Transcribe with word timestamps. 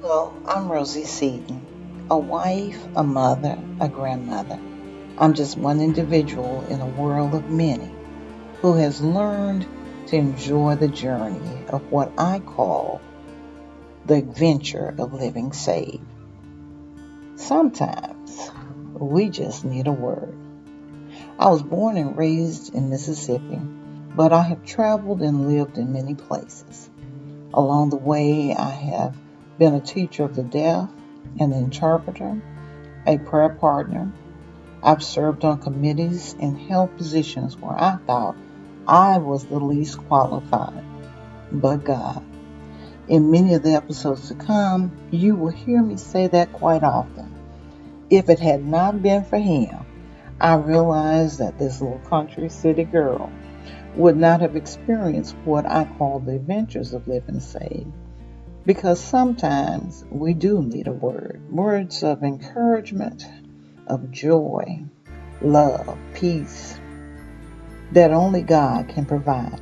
Hello, 0.00 0.32
I'm 0.46 0.70
Rosie 0.70 1.06
Seaton, 1.06 2.06
a 2.08 2.16
wife, 2.16 2.80
a 2.94 3.02
mother, 3.02 3.58
a 3.80 3.88
grandmother. 3.88 4.60
I'm 5.18 5.34
just 5.34 5.58
one 5.58 5.80
individual 5.80 6.64
in 6.68 6.80
a 6.80 6.86
world 6.86 7.34
of 7.34 7.50
many 7.50 7.90
who 8.60 8.76
has 8.76 9.00
learned 9.02 9.66
to 10.06 10.16
enjoy 10.16 10.76
the 10.76 10.86
journey 10.86 11.64
of 11.66 11.90
what 11.90 12.12
I 12.16 12.38
call 12.38 13.00
the 14.06 14.14
adventure 14.14 14.94
of 14.96 15.14
living 15.14 15.52
saved. 15.52 16.06
Sometimes 17.34 18.52
we 18.94 19.30
just 19.30 19.64
need 19.64 19.88
a 19.88 19.92
word. 19.92 20.36
I 21.40 21.48
was 21.48 21.64
born 21.64 21.96
and 21.96 22.16
raised 22.16 22.72
in 22.72 22.88
Mississippi, 22.88 23.60
but 24.14 24.32
I 24.32 24.42
have 24.42 24.64
traveled 24.64 25.22
and 25.22 25.48
lived 25.48 25.76
in 25.76 25.92
many 25.92 26.14
places. 26.14 26.88
Along 27.52 27.90
the 27.90 27.96
way, 27.96 28.54
I 28.54 28.70
have 28.70 29.16
been 29.58 29.74
a 29.74 29.80
teacher 29.80 30.24
of 30.24 30.36
the 30.36 30.42
deaf, 30.42 30.88
an 31.40 31.52
interpreter, 31.52 32.40
a 33.06 33.18
prayer 33.18 33.48
partner. 33.48 34.12
I've 34.82 35.02
served 35.02 35.44
on 35.44 35.60
committees 35.60 36.36
and 36.40 36.56
held 36.56 36.96
positions 36.96 37.56
where 37.56 37.72
I 37.72 37.98
thought 38.06 38.36
I 38.86 39.18
was 39.18 39.46
the 39.46 39.58
least 39.58 39.98
qualified, 40.06 40.84
but 41.50 41.84
God. 41.84 42.24
In 43.08 43.30
many 43.30 43.54
of 43.54 43.62
the 43.62 43.72
episodes 43.72 44.28
to 44.28 44.34
come, 44.34 44.92
you 45.10 45.34
will 45.34 45.50
hear 45.50 45.82
me 45.82 45.96
say 45.96 46.28
that 46.28 46.52
quite 46.52 46.82
often. 46.82 47.34
If 48.10 48.28
it 48.28 48.38
had 48.38 48.64
not 48.64 49.02
been 49.02 49.24
for 49.24 49.38
Him, 49.38 49.84
I 50.40 50.54
realized 50.54 51.40
that 51.40 51.58
this 51.58 51.80
little 51.80 51.98
country 52.08 52.48
city 52.48 52.84
girl 52.84 53.30
would 53.96 54.16
not 54.16 54.40
have 54.40 54.56
experienced 54.56 55.34
what 55.44 55.66
I 55.66 55.84
call 55.98 56.20
the 56.20 56.36
adventures 56.36 56.92
of 56.92 57.08
living 57.08 57.40
saved. 57.40 57.92
Because 58.68 59.00
sometimes 59.00 60.04
we 60.10 60.34
do 60.34 60.62
need 60.62 60.88
a 60.88 60.92
word 60.92 61.40
words 61.50 62.02
of 62.02 62.22
encouragement, 62.22 63.24
of 63.86 64.10
joy, 64.10 64.84
love, 65.40 65.96
peace 66.12 66.78
that 67.92 68.10
only 68.10 68.42
God 68.42 68.90
can 68.90 69.06
provide. 69.06 69.58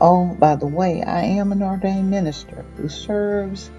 Oh, 0.00 0.34
by 0.34 0.56
the 0.56 0.66
way, 0.66 1.02
I 1.02 1.24
am 1.24 1.52
an 1.52 1.62
ordained 1.62 2.10
minister 2.10 2.64
who 2.78 2.88
serves 2.88 3.70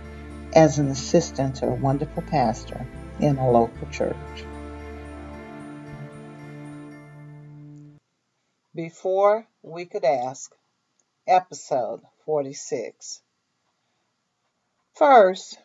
as 0.53 0.77
an 0.77 0.89
assistant 0.89 1.55
to 1.55 1.65
a 1.69 1.73
wonderful 1.73 2.21
pastor 2.21 2.85
in 3.19 3.37
a 3.37 3.49
local 3.49 3.87
church. 3.89 4.15
Before 8.75 9.47
we 9.63 9.85
could 9.85 10.05
ask, 10.05 10.53
episode 11.25 12.01
46. 12.25 13.23
First, 14.99 15.57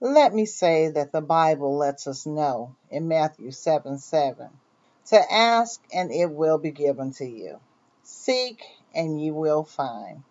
let 0.00 0.34
me 0.34 0.44
say 0.44 0.88
that 0.88 1.12
the 1.12 1.20
Bible 1.20 1.76
lets 1.76 2.08
us 2.08 2.26
know 2.26 2.74
in 2.90 3.06
Matthew 3.06 3.52
7 3.52 3.96
7 3.96 4.48
to 5.10 5.32
ask 5.32 5.80
and 5.94 6.10
it 6.10 6.28
will 6.32 6.58
be 6.58 6.72
given 6.72 7.12
to 7.12 7.24
you, 7.24 7.60
seek 8.02 8.60
and 8.92 9.22
you 9.22 9.34
will 9.34 9.62
find, 9.62 10.24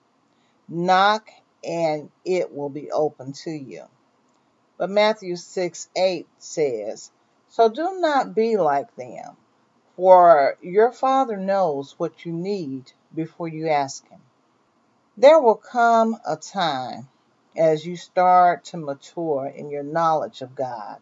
knock 0.67 1.29
and 1.63 2.11
it 2.25 2.53
will 2.53 2.67
be 2.67 2.91
open 2.91 3.31
to 3.45 3.51
you. 3.51 3.85
But 4.77 4.89
Matthew 4.89 5.37
6 5.37 5.87
8 5.95 6.27
says, 6.39 7.09
So 7.47 7.69
do 7.69 8.01
not 8.01 8.35
be 8.35 8.57
like 8.57 8.93
them 8.97 9.37
for 9.95 10.57
your 10.61 10.91
Father 10.91 11.37
knows 11.37 11.97
what 11.97 12.25
you 12.25 12.33
need 12.33 12.91
before 13.15 13.47
you 13.47 13.69
ask 13.69 14.05
Him. 14.09 14.19
There 15.15 15.39
will 15.39 15.55
come 15.55 16.17
a 16.27 16.35
time 16.35 17.07
as 17.55 17.85
you 17.85 17.95
start 17.95 18.65
to 18.65 18.77
mature 18.77 19.45
in 19.47 19.69
your 19.69 19.83
knowledge 19.83 20.41
of 20.41 20.55
God 20.55 20.99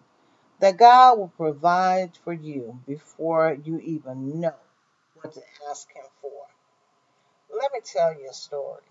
that 0.59 0.77
God 0.77 1.17
will 1.17 1.29
provide 1.29 2.17
for 2.23 2.33
you 2.33 2.79
before 2.85 3.57
you 3.63 3.79
even 3.79 4.41
know 4.41 4.55
what 5.15 5.33
to 5.33 5.41
ask 5.69 5.87
Him 5.93 6.03
for. 6.21 6.31
Let 7.55 7.71
me 7.73 7.79
tell 7.83 8.13
you 8.13 8.29
a 8.29 8.33
story. 8.33 8.83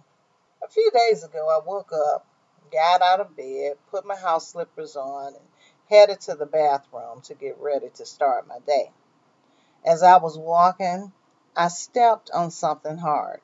A 0.63 0.69
few 0.69 0.91
days 0.91 1.25
ago, 1.25 1.49
I 1.49 1.65
woke 1.65 1.93
up, 1.93 2.27
got 2.73 3.03
out 3.03 3.21
of 3.21 3.37
bed, 3.37 3.77
put 3.91 4.07
my 4.07 4.17
house 4.17 4.49
slippers 4.49 4.97
on, 4.97 5.35
and 5.35 5.45
headed 5.89 6.21
to 6.23 6.35
the 6.35 6.47
bathroom 6.47 7.21
to 7.23 7.35
get 7.35 7.59
ready 7.61 7.91
to 7.95 8.07
start 8.07 8.49
my 8.49 8.59
day. 8.67 8.91
As 9.85 10.03
I 10.03 10.17
was 10.19 10.37
walking, 10.37 11.13
I 11.57 11.69
stepped 11.69 12.31
on 12.33 12.51
something 12.51 12.99
hard. 12.99 13.41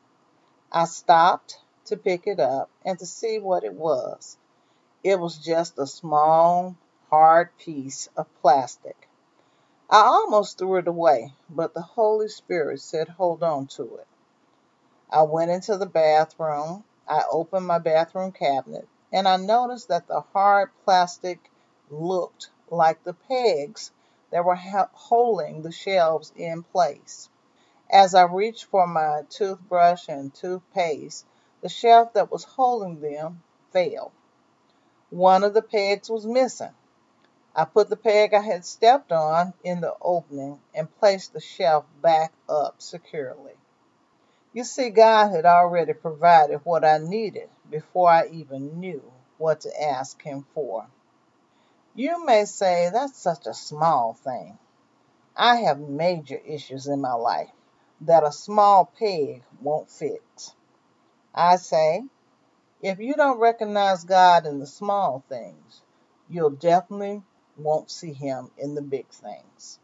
I 0.72 0.86
stopped 0.86 1.58
to 1.86 1.96
pick 1.96 2.26
it 2.26 2.40
up 2.40 2.70
and 2.84 2.98
to 2.98 3.06
see 3.06 3.38
what 3.38 3.64
it 3.64 3.74
was. 3.74 4.38
It 5.02 5.20
was 5.20 5.38
just 5.38 5.78
a 5.78 5.86
small, 5.86 6.76
hard 7.10 7.56
piece 7.58 8.08
of 8.16 8.26
plastic. 8.40 9.08
I 9.90 10.00
almost 10.00 10.58
threw 10.58 10.76
it 10.76 10.88
away, 10.88 11.34
but 11.50 11.74
the 11.74 11.82
Holy 11.82 12.28
Spirit 12.28 12.80
said, 12.80 13.08
Hold 13.08 13.42
on 13.42 13.66
to 13.68 13.96
it. 13.96 14.06
I 15.10 15.22
went 15.22 15.50
into 15.50 15.76
the 15.76 15.86
bathroom. 15.86 16.84
I 17.06 17.22
opened 17.30 17.66
my 17.66 17.78
bathroom 17.78 18.32
cabinet 18.32 18.88
and 19.12 19.28
I 19.28 19.36
noticed 19.36 19.88
that 19.88 20.08
the 20.08 20.22
hard 20.22 20.70
plastic 20.84 21.50
looked 21.90 22.50
like 22.70 23.04
the 23.04 23.14
pegs 23.14 23.92
that 24.32 24.44
were 24.44 24.56
holding 24.56 25.62
the 25.62 25.70
shelves 25.70 26.32
in 26.34 26.64
place. 26.64 27.28
As 27.90 28.14
I 28.14 28.22
reached 28.24 28.64
for 28.64 28.86
my 28.86 29.22
toothbrush 29.30 30.08
and 30.08 30.34
toothpaste, 30.34 31.26
the 31.64 31.70
shelf 31.70 32.12
that 32.12 32.30
was 32.30 32.44
holding 32.44 33.00
them 33.00 33.42
fell. 33.72 34.12
One 35.08 35.42
of 35.42 35.54
the 35.54 35.62
pegs 35.62 36.10
was 36.10 36.26
missing. 36.26 36.74
I 37.54 37.64
put 37.64 37.88
the 37.88 37.96
peg 37.96 38.34
I 38.34 38.42
had 38.42 38.66
stepped 38.66 39.10
on 39.10 39.54
in 39.64 39.80
the 39.80 39.94
opening 39.98 40.60
and 40.74 40.94
placed 40.98 41.32
the 41.32 41.40
shelf 41.40 41.86
back 42.02 42.34
up 42.50 42.82
securely. 42.82 43.54
You 44.52 44.62
see, 44.64 44.90
God 44.90 45.30
had 45.30 45.46
already 45.46 45.94
provided 45.94 46.60
what 46.64 46.84
I 46.84 46.98
needed 46.98 47.48
before 47.70 48.10
I 48.10 48.26
even 48.26 48.78
knew 48.78 49.02
what 49.38 49.62
to 49.62 49.82
ask 49.82 50.20
Him 50.20 50.44
for. 50.52 50.86
You 51.94 52.26
may 52.26 52.44
say 52.44 52.90
that's 52.92 53.16
such 53.16 53.46
a 53.46 53.54
small 53.54 54.12
thing. 54.12 54.58
I 55.34 55.56
have 55.62 55.80
major 55.80 56.36
issues 56.36 56.88
in 56.88 57.00
my 57.00 57.14
life 57.14 57.48
that 58.02 58.22
a 58.22 58.32
small 58.32 58.84
peg 58.98 59.44
won't 59.62 59.90
fix. 59.90 60.52
I 61.34 61.56
say, 61.56 62.04
if 62.80 63.00
you 63.00 63.14
don't 63.14 63.40
recognize 63.40 64.04
God 64.04 64.46
in 64.46 64.60
the 64.60 64.66
small 64.66 65.24
things, 65.28 65.82
you'll 66.28 66.50
definitely 66.50 67.22
won't 67.56 67.90
see 67.90 68.12
Him 68.12 68.50
in 68.56 68.74
the 68.74 68.82
big 68.82 69.08
things. 69.08 69.80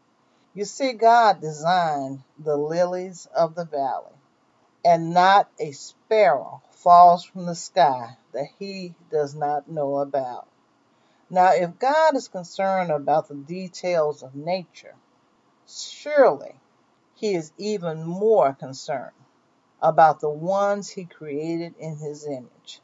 You 0.53 0.65
see, 0.65 0.93
God 0.93 1.41
designed 1.41 2.23
the 2.39 2.55
lilies 2.55 3.27
of 3.35 3.55
the 3.55 3.65
valley, 3.65 4.15
and 4.85 5.13
not 5.13 5.49
a 5.59 5.71
sparrow 5.71 6.61
falls 6.71 7.25
from 7.25 7.45
the 7.45 7.55
sky 7.55 8.17
that 8.33 8.47
He 8.57 8.95
does 9.09 9.35
not 9.35 9.69
know 9.69 9.97
about. 9.97 10.47
Now, 11.29 11.53
if 11.53 11.79
God 11.79 12.15
is 12.15 12.27
concerned 12.27 12.91
about 12.91 13.27
the 13.27 13.35
details 13.35 14.23
of 14.23 14.35
nature, 14.35 14.95
surely 15.67 16.55
He 17.15 17.35
is 17.35 17.51
even 17.57 18.03
more 18.03 18.53
concerned 18.53 19.11
about 19.81 20.19
the 20.19 20.29
ones 20.29 20.89
He 20.89 21.05
created 21.05 21.73
in 21.79 21.97
His 21.97 22.25
image. 22.25 22.79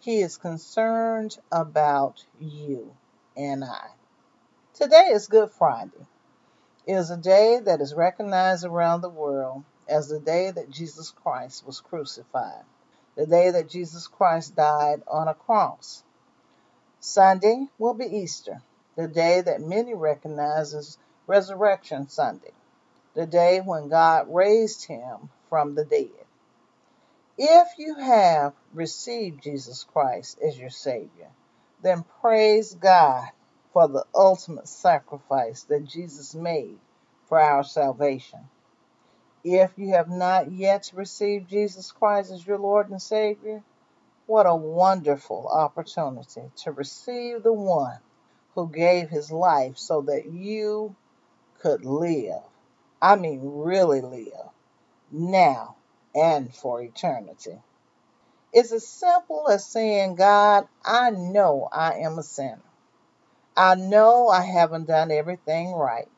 He 0.00 0.20
is 0.20 0.36
concerned 0.36 1.38
about 1.50 2.24
you 2.40 2.94
and 3.36 3.64
I. 3.64 3.88
Today 4.74 5.08
is 5.10 5.26
Good 5.26 5.50
Friday. 5.50 6.06
It 6.86 6.94
is 6.94 7.10
a 7.10 7.16
day 7.16 7.58
that 7.64 7.80
is 7.80 7.94
recognized 7.94 8.64
around 8.64 9.00
the 9.00 9.08
world 9.08 9.64
as 9.88 10.08
the 10.08 10.20
day 10.20 10.50
that 10.50 10.70
Jesus 10.70 11.10
Christ 11.10 11.66
was 11.66 11.80
crucified, 11.80 12.62
the 13.16 13.26
day 13.26 13.50
that 13.50 13.68
Jesus 13.68 14.06
Christ 14.06 14.54
died 14.54 15.02
on 15.08 15.26
a 15.26 15.34
cross. 15.34 16.04
Sunday 17.00 17.68
will 17.78 17.94
be 17.94 18.06
Easter, 18.06 18.62
the 18.96 19.08
day 19.08 19.40
that 19.40 19.60
many 19.60 19.94
recognize 19.94 20.74
as 20.74 20.98
Resurrection 21.26 22.08
Sunday, 22.08 22.52
the 23.14 23.26
day 23.26 23.60
when 23.60 23.88
God 23.88 24.26
raised 24.32 24.86
him 24.86 25.30
from 25.56 25.74
the 25.74 25.86
dead. 25.86 26.10
If 27.38 27.78
you 27.78 27.94
have 27.94 28.52
received 28.74 29.42
Jesus 29.42 29.84
Christ 29.84 30.38
as 30.46 30.58
your 30.58 30.68
Savior, 30.68 31.30
then 31.82 32.04
praise 32.20 32.74
God 32.74 33.30
for 33.72 33.88
the 33.88 34.04
ultimate 34.14 34.68
sacrifice 34.68 35.62
that 35.62 35.86
Jesus 35.86 36.34
made 36.34 36.76
for 37.26 37.40
our 37.40 37.64
salvation. 37.64 38.40
If 39.44 39.72
you 39.78 39.92
have 39.92 40.10
not 40.10 40.52
yet 40.52 40.92
received 40.94 41.48
Jesus 41.48 41.90
Christ 41.90 42.32
as 42.32 42.46
your 42.46 42.58
Lord 42.58 42.90
and 42.90 43.00
Savior, 43.00 43.62
what 44.26 44.44
a 44.44 44.54
wonderful 44.54 45.48
opportunity 45.48 46.50
to 46.64 46.70
receive 46.70 47.42
the 47.42 47.52
one 47.54 48.00
who 48.54 48.68
gave 48.68 49.08
his 49.08 49.32
life 49.32 49.78
so 49.78 50.02
that 50.02 50.30
you 50.30 50.94
could 51.60 51.86
live. 51.86 52.42
I 53.00 53.16
mean, 53.16 53.40
really 53.42 54.02
live 54.02 54.50
now 55.10 55.76
and 56.14 56.54
for 56.54 56.82
eternity. 56.82 57.58
It's 58.52 58.72
as 58.72 58.86
simple 58.86 59.48
as 59.48 59.66
saying, 59.66 60.16
God, 60.16 60.66
I 60.84 61.10
know 61.10 61.68
I 61.70 62.00
am 62.00 62.18
a 62.18 62.22
sinner. 62.22 62.62
I 63.56 63.74
know 63.74 64.28
I 64.28 64.42
haven't 64.42 64.86
done 64.86 65.10
everything 65.10 65.72
right. 65.72 66.08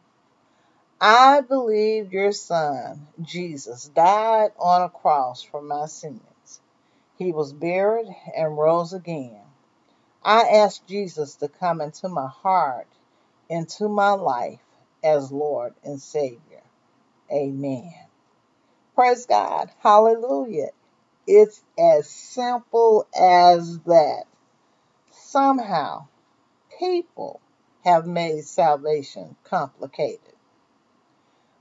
I 1.00 1.43
believe 1.43 2.12
your 2.12 2.32
son, 2.32 3.06
Jesus, 3.23 3.88
died 3.88 4.50
on 4.58 4.82
a 4.82 4.88
cross 4.88 5.43
for 5.43 5.62
my 5.62 5.87
sins. 5.87 6.61
He 7.19 7.32
was 7.32 7.52
buried 7.52 8.08
and 8.37 8.58
rose 8.58 8.93
again. 8.93 9.43
I 10.25 10.43
ask 10.43 10.85
Jesus 10.87 11.37
to 11.37 11.49
come 11.49 11.81
into 11.81 12.08
my 12.08 12.29
heart, 12.29 12.88
into 13.49 13.88
my 13.88 14.12
life 14.12 14.61
as 15.05 15.31
Lord 15.32 15.75
and 15.85 16.00
Savior. 16.00 16.62
Amen. 17.32 18.08
Praise 18.99 19.27
God. 19.27 19.71
Hallelujah. 19.79 20.71
It's 21.25 21.62
as 21.79 22.11
simple 22.11 23.06
as 23.17 23.79
that. 23.87 24.25
Somehow, 25.12 26.09
people 26.81 27.41
have 27.85 28.09
made 28.09 28.43
salvation 28.45 29.37
complicated. 29.45 30.35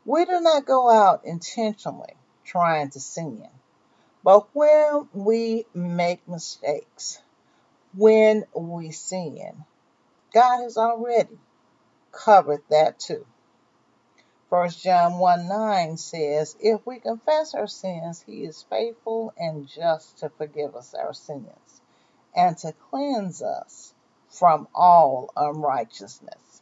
We 0.04 0.26
do 0.26 0.42
not 0.42 0.66
go 0.66 0.90
out 0.90 1.26
intentionally 1.26 2.16
trying 2.44 2.90
to 2.90 3.00
sin, 3.00 3.46
but 4.24 4.48
when 4.56 5.08
we 5.14 5.68
make 5.76 6.28
mistakes, 6.28 7.22
when 7.96 8.46
we 8.56 8.90
sin, 8.90 9.64
God 10.34 10.64
has 10.64 10.76
already 10.76 11.38
covered 12.12 12.64
that 12.72 13.00
too. 13.00 13.28
1 14.50 14.70
John 14.70 15.20
1 15.20 15.48
9 15.50 15.98
says, 15.98 16.56
If 16.62 16.86
we 16.88 17.00
confess 17.00 17.54
our 17.54 17.68
sins, 17.68 18.24
he 18.26 18.46
is 18.46 18.66
faithful 18.70 19.34
and 19.38 19.68
just 19.68 20.20
to 20.20 20.30
forgive 20.30 20.74
us 20.74 20.94
our 20.94 21.14
sins 21.14 21.82
and 22.34 22.58
to 22.60 22.72
cleanse 22.90 23.42
us 23.42 23.94
from 24.30 24.70
all 24.74 25.32
unrighteousness. 25.36 26.62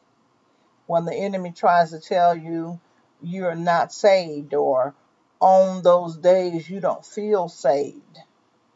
When 0.88 1.06
the 1.06 1.14
enemy 1.14 1.52
tries 1.52 1.92
to 1.92 2.00
tell 2.00 2.36
you 2.36 2.80
you're 3.22 3.56
not 3.56 3.94
saved 3.94 4.56
or 4.56 4.96
on 5.40 5.84
those 5.84 6.18
days 6.18 6.68
you 6.68 6.80
don't 6.80 7.06
feel 7.06 7.50
saved, 7.50 8.18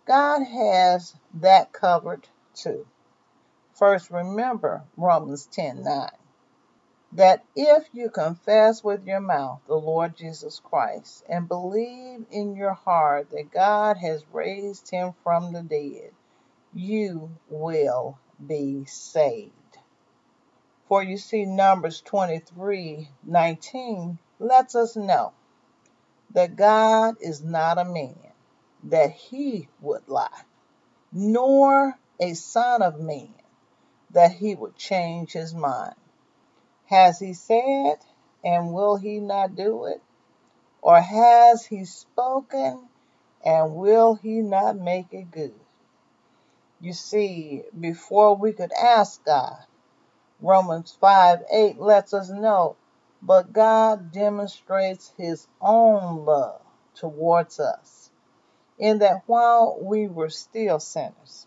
God 0.05 0.43
has 0.43 1.15
that 1.35 1.71
covered 1.71 2.27
too. 2.53 2.85
First, 3.73 4.11
remember 4.11 4.83
Romans 4.95 5.47
10 5.47 5.83
9 5.83 6.09
that 7.13 7.43
if 7.55 7.87
you 7.91 8.09
confess 8.09 8.83
with 8.83 9.05
your 9.05 9.19
mouth 9.19 9.59
the 9.67 9.75
Lord 9.75 10.15
Jesus 10.15 10.61
Christ 10.63 11.23
and 11.27 11.47
believe 11.47 12.25
in 12.31 12.55
your 12.55 12.73
heart 12.73 13.31
that 13.31 13.51
God 13.51 13.97
has 13.97 14.23
raised 14.31 14.89
him 14.91 15.13
from 15.23 15.51
the 15.51 15.63
dead, 15.63 16.11
you 16.73 17.31
will 17.49 18.19
be 18.45 18.85
saved. 18.85 19.53
For 20.87 21.03
you 21.03 21.17
see, 21.17 21.45
Numbers 21.45 22.01
23 22.01 23.09
19 23.23 24.19
lets 24.39 24.75
us 24.75 24.95
know 24.95 25.33
that 26.33 26.55
God 26.55 27.15
is 27.21 27.43
not 27.43 27.77
a 27.77 27.85
man 27.85 28.15
that 28.83 29.11
he 29.11 29.67
would 29.81 30.07
lie, 30.07 30.43
nor 31.11 31.97
a 32.19 32.33
son 32.33 32.81
of 32.81 32.99
man 32.99 33.33
that 34.11 34.31
he 34.31 34.55
would 34.55 34.75
change 34.75 35.33
his 35.33 35.53
mind. 35.53 35.95
Has 36.89 37.19
he 37.19 37.33
said, 37.33 37.99
and 38.43 38.73
will 38.73 38.95
he 38.95 39.19
not 39.19 39.55
do 39.55 39.85
it? 39.85 40.01
Or 40.81 40.99
has 40.99 41.63
he 41.63 41.85
spoken, 41.85 42.89
and 43.45 43.75
will 43.75 44.15
he 44.15 44.41
not 44.41 44.75
make 44.75 45.13
it 45.13 45.29
good? 45.29 45.53
You 46.81 46.93
see, 46.93 47.61
before 47.79 48.35
we 48.35 48.53
could 48.53 48.71
ask 48.73 49.23
God, 49.23 49.65
Romans 50.41 50.97
5 50.99 51.43
8 51.51 51.79
lets 51.79 52.11
us 52.15 52.29
know, 52.29 52.75
but 53.21 53.53
God 53.53 54.11
demonstrates 54.11 55.13
his 55.15 55.47
own 55.61 56.25
love 56.25 56.61
towards 56.95 57.59
us, 57.59 58.09
in 58.79 58.97
that 58.99 59.21
while 59.27 59.77
we 59.79 60.07
were 60.07 60.29
still 60.29 60.79
sinners, 60.79 61.45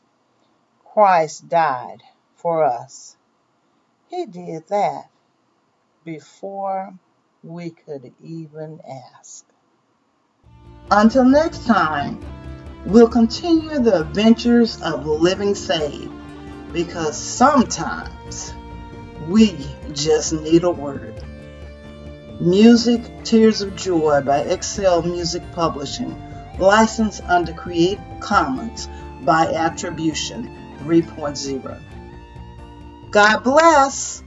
Christ 0.85 1.49
died 1.49 2.05
for 2.37 2.63
us. 2.63 3.17
He 4.09 4.27
did 4.27 4.69
that 4.69 5.09
before 6.05 6.93
we 7.43 7.71
could 7.71 8.13
even 8.23 8.81
ask. 9.19 9.45
Until 10.91 11.25
next 11.25 11.67
time, 11.67 12.21
we'll 12.87 13.09
continue 13.09 13.79
the 13.79 14.01
adventures 14.01 14.81
of 14.83 15.07
living 15.07 15.55
saved 15.55 16.13
because 16.73 17.17
sometimes 17.17 18.53
we 19.29 19.57
just 19.93 20.33
need 20.33 20.65
a 20.65 20.71
word. 20.71 21.25
Music 22.41 23.03
Tears 23.25 23.61
of 23.61 23.77
Joy 23.77 24.21
by 24.23 24.39
Excel 24.39 25.03
Music 25.03 25.43
Publishing, 25.53 26.21
licensed 26.59 27.23
under 27.25 27.53
Creative 27.53 28.03
Commons 28.21 28.89
by 29.23 29.47
Attribution 29.47 30.51
3.0. 30.81 31.81
God 33.11 33.45
bless. 33.45 34.22